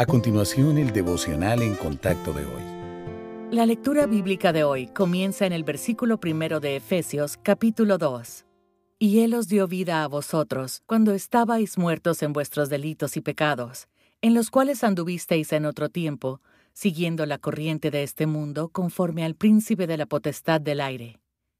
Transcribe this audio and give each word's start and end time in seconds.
A 0.00 0.06
continuación, 0.06 0.78
el 0.78 0.92
devocional 0.92 1.60
en 1.60 1.74
contacto 1.74 2.32
de 2.32 2.44
hoy. 2.44 2.62
La 3.50 3.66
lectura 3.66 4.06
bíblica 4.06 4.52
de 4.52 4.62
hoy 4.62 4.86
comienza 4.86 5.44
en 5.44 5.52
el 5.52 5.64
versículo 5.64 6.20
primero 6.20 6.60
de 6.60 6.76
Efesios, 6.76 7.36
capítulo 7.36 7.98
2. 7.98 8.46
Y 9.00 9.18
Él 9.22 9.34
os 9.34 9.48
dio 9.48 9.66
vida 9.66 10.04
a 10.04 10.06
vosotros 10.06 10.82
cuando 10.86 11.14
estabais 11.14 11.78
muertos 11.78 12.22
en 12.22 12.32
vuestros 12.32 12.68
delitos 12.68 13.16
y 13.16 13.22
pecados, 13.22 13.88
en 14.22 14.34
los 14.34 14.52
cuales 14.52 14.84
anduvisteis 14.84 15.52
en 15.52 15.66
otro 15.66 15.88
tiempo, 15.88 16.42
siguiendo 16.74 17.26
la 17.26 17.38
corriente 17.38 17.90
de 17.90 18.04
este 18.04 18.28
mundo 18.28 18.68
conforme 18.68 19.24
al 19.24 19.34
príncipe 19.34 19.88
de 19.88 19.96
la 19.96 20.06
potestad 20.06 20.60
del 20.60 20.80
aire. 20.80 21.18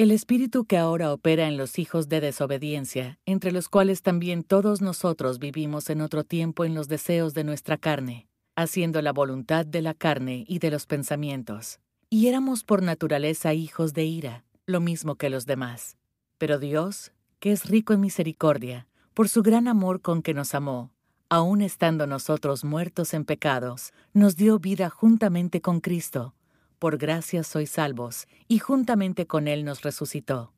El 0.00 0.12
espíritu 0.12 0.64
que 0.64 0.78
ahora 0.78 1.12
opera 1.12 1.46
en 1.46 1.58
los 1.58 1.78
hijos 1.78 2.08
de 2.08 2.22
desobediencia, 2.22 3.18
entre 3.26 3.52
los 3.52 3.68
cuales 3.68 4.00
también 4.00 4.44
todos 4.44 4.80
nosotros 4.80 5.38
vivimos 5.38 5.90
en 5.90 6.00
otro 6.00 6.24
tiempo 6.24 6.64
en 6.64 6.74
los 6.74 6.88
deseos 6.88 7.34
de 7.34 7.44
nuestra 7.44 7.76
carne, 7.76 8.26
haciendo 8.56 9.02
la 9.02 9.12
voluntad 9.12 9.66
de 9.66 9.82
la 9.82 9.92
carne 9.92 10.46
y 10.48 10.58
de 10.58 10.70
los 10.70 10.86
pensamientos. 10.86 11.80
Y 12.08 12.28
éramos 12.28 12.64
por 12.64 12.82
naturaleza 12.82 13.52
hijos 13.52 13.92
de 13.92 14.04
ira, 14.04 14.42
lo 14.64 14.80
mismo 14.80 15.16
que 15.16 15.28
los 15.28 15.44
demás. 15.44 15.98
Pero 16.38 16.58
Dios, 16.58 17.12
que 17.38 17.52
es 17.52 17.66
rico 17.66 17.92
en 17.92 18.00
misericordia, 18.00 18.88
por 19.12 19.28
su 19.28 19.42
gran 19.42 19.68
amor 19.68 20.00
con 20.00 20.22
que 20.22 20.32
nos 20.32 20.54
amó, 20.54 20.94
aun 21.28 21.60
estando 21.60 22.06
nosotros 22.06 22.64
muertos 22.64 23.12
en 23.12 23.26
pecados, 23.26 23.92
nos 24.14 24.36
dio 24.36 24.58
vida 24.58 24.88
juntamente 24.88 25.60
con 25.60 25.80
Cristo 25.80 26.34
por 26.80 26.96
gracia 26.96 27.44
sois 27.44 27.70
salvos, 27.70 28.26
y 28.48 28.58
juntamente 28.58 29.26
con 29.26 29.46
Él 29.46 29.64
nos 29.64 29.82
resucitó. 29.82 30.52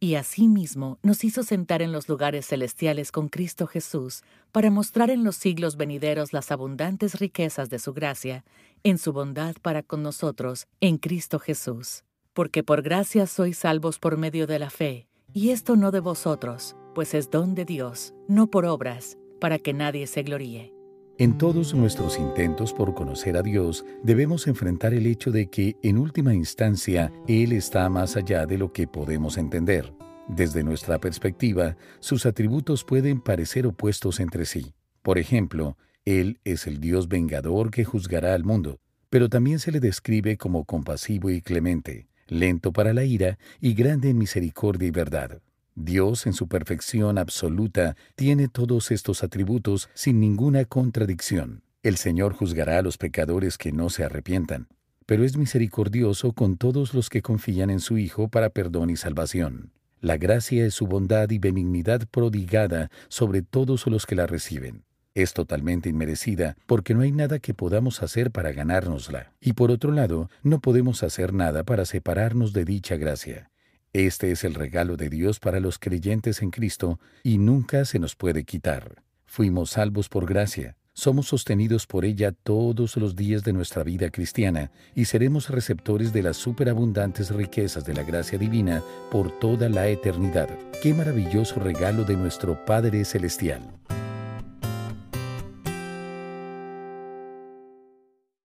Y 0.00 0.16
asimismo 0.16 0.98
nos 1.02 1.24
hizo 1.24 1.42
sentar 1.42 1.82
en 1.82 1.92
los 1.92 2.08
lugares 2.08 2.46
celestiales 2.46 3.10
con 3.10 3.28
Cristo 3.28 3.66
Jesús, 3.66 4.22
para 4.52 4.70
mostrar 4.70 5.08
en 5.08 5.24
los 5.24 5.36
siglos 5.36 5.76
venideros 5.76 6.32
las 6.32 6.52
abundantes 6.52 7.18
riquezas 7.18 7.70
de 7.70 7.78
su 7.78 7.94
gracia, 7.94 8.44
en 8.82 8.98
su 8.98 9.12
bondad 9.12 9.56
para 9.62 9.82
con 9.82 10.02
nosotros, 10.02 10.66
en 10.80 10.98
Cristo 10.98 11.38
Jesús. 11.38 12.04
Porque 12.34 12.62
por 12.62 12.82
gracia 12.82 13.26
sois 13.26 13.58
salvos 13.58 13.98
por 13.98 14.18
medio 14.18 14.46
de 14.46 14.58
la 14.58 14.70
fe, 14.70 15.08
y 15.32 15.50
esto 15.50 15.76
no 15.76 15.90
de 15.90 16.00
vosotros, 16.00 16.76
pues 16.94 17.14
es 17.14 17.30
don 17.30 17.54
de 17.54 17.64
Dios, 17.64 18.14
no 18.26 18.48
por 18.48 18.66
obras, 18.66 19.16
para 19.40 19.58
que 19.58 19.72
nadie 19.72 20.06
se 20.08 20.22
gloríe. 20.22 20.77
En 21.20 21.36
todos 21.36 21.74
nuestros 21.74 22.16
intentos 22.16 22.72
por 22.72 22.94
conocer 22.94 23.36
a 23.36 23.42
Dios, 23.42 23.84
debemos 24.04 24.46
enfrentar 24.46 24.94
el 24.94 25.04
hecho 25.04 25.32
de 25.32 25.50
que, 25.50 25.74
en 25.82 25.98
última 25.98 26.32
instancia, 26.32 27.10
Él 27.26 27.50
está 27.50 27.88
más 27.88 28.16
allá 28.16 28.46
de 28.46 28.56
lo 28.56 28.72
que 28.72 28.86
podemos 28.86 29.36
entender. 29.36 29.92
Desde 30.28 30.62
nuestra 30.62 31.00
perspectiva, 31.00 31.76
sus 31.98 32.24
atributos 32.24 32.84
pueden 32.84 33.20
parecer 33.20 33.66
opuestos 33.66 34.20
entre 34.20 34.44
sí. 34.46 34.74
Por 35.02 35.18
ejemplo, 35.18 35.76
Él 36.04 36.38
es 36.44 36.68
el 36.68 36.78
Dios 36.78 37.08
vengador 37.08 37.72
que 37.72 37.84
juzgará 37.84 38.34
al 38.34 38.44
mundo, 38.44 38.78
pero 39.10 39.28
también 39.28 39.58
se 39.58 39.72
le 39.72 39.80
describe 39.80 40.36
como 40.36 40.66
compasivo 40.66 41.30
y 41.30 41.42
clemente, 41.42 42.06
lento 42.28 42.72
para 42.72 42.92
la 42.92 43.02
ira 43.02 43.40
y 43.60 43.74
grande 43.74 44.10
en 44.10 44.18
misericordia 44.18 44.86
y 44.86 44.92
verdad. 44.92 45.42
Dios 45.80 46.26
en 46.26 46.32
su 46.32 46.48
perfección 46.48 47.18
absoluta 47.18 47.96
tiene 48.16 48.48
todos 48.48 48.90
estos 48.90 49.22
atributos 49.22 49.88
sin 49.94 50.18
ninguna 50.18 50.64
contradicción. 50.64 51.62
El 51.84 51.98
Señor 51.98 52.32
juzgará 52.34 52.78
a 52.78 52.82
los 52.82 52.98
pecadores 52.98 53.58
que 53.58 53.70
no 53.70 53.88
se 53.88 54.02
arrepientan, 54.02 54.66
pero 55.06 55.22
es 55.22 55.36
misericordioso 55.36 56.32
con 56.32 56.56
todos 56.56 56.94
los 56.94 57.08
que 57.08 57.22
confían 57.22 57.70
en 57.70 57.78
su 57.78 57.96
Hijo 57.96 58.26
para 58.26 58.50
perdón 58.50 58.90
y 58.90 58.96
salvación. 58.96 59.70
La 60.00 60.16
gracia 60.16 60.66
es 60.66 60.74
su 60.74 60.88
bondad 60.88 61.30
y 61.30 61.38
benignidad 61.38 62.08
prodigada 62.10 62.90
sobre 63.06 63.42
todos 63.42 63.86
los 63.86 64.04
que 64.04 64.16
la 64.16 64.26
reciben. 64.26 64.82
Es 65.14 65.32
totalmente 65.32 65.88
inmerecida 65.88 66.56
porque 66.66 66.92
no 66.92 67.02
hay 67.02 67.12
nada 67.12 67.38
que 67.38 67.54
podamos 67.54 68.02
hacer 68.02 68.32
para 68.32 68.50
ganárnosla. 68.50 69.32
Y 69.40 69.52
por 69.52 69.70
otro 69.70 69.92
lado, 69.92 70.28
no 70.42 70.58
podemos 70.60 71.04
hacer 71.04 71.32
nada 71.32 71.62
para 71.62 71.84
separarnos 71.84 72.52
de 72.52 72.64
dicha 72.64 72.96
gracia. 72.96 73.52
Este 73.92 74.30
es 74.30 74.44
el 74.44 74.54
regalo 74.54 74.96
de 74.96 75.08
Dios 75.08 75.40
para 75.40 75.60
los 75.60 75.78
creyentes 75.78 76.42
en 76.42 76.50
Cristo 76.50 77.00
y 77.22 77.38
nunca 77.38 77.84
se 77.84 77.98
nos 77.98 78.16
puede 78.16 78.44
quitar. 78.44 79.02
Fuimos 79.24 79.70
salvos 79.70 80.08
por 80.08 80.26
gracia, 80.26 80.76
somos 80.92 81.28
sostenidos 81.28 81.86
por 81.86 82.04
ella 82.04 82.32
todos 82.32 82.96
los 82.96 83.16
días 83.16 83.44
de 83.44 83.52
nuestra 83.52 83.84
vida 83.84 84.10
cristiana 84.10 84.70
y 84.94 85.06
seremos 85.06 85.48
receptores 85.48 86.12
de 86.12 86.22
las 86.22 86.36
superabundantes 86.36 87.30
riquezas 87.30 87.84
de 87.84 87.94
la 87.94 88.02
gracia 88.02 88.36
divina 88.36 88.82
por 89.10 89.30
toda 89.38 89.68
la 89.68 89.88
eternidad. 89.88 90.48
Qué 90.82 90.92
maravilloso 90.92 91.60
regalo 91.60 92.04
de 92.04 92.16
nuestro 92.16 92.64
Padre 92.64 93.04
Celestial. 93.04 93.77